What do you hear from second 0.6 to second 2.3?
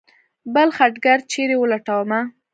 خټګر چېرې ولټومه.